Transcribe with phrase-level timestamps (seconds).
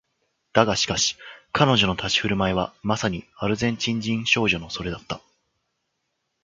[0.53, 1.15] だがしかし
[1.53, 5.21] 彼女の立ち居振る舞いはまさにアルゼンチン人少女のそれだった